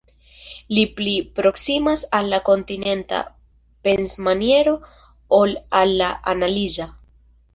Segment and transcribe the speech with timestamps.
[0.75, 3.19] Li pli proksimas al la kontinenta
[3.89, 4.75] pensmaniero
[5.41, 6.89] ol al la analiza.